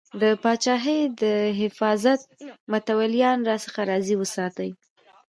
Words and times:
د 0.21 0.23
پاچاهۍ 0.43 1.01
د 1.21 1.23
حفاظت 1.59 2.19
متولیان 2.71 3.39
راڅخه 3.49 3.81
راضي 3.91 4.15
وساتې. 4.17 4.69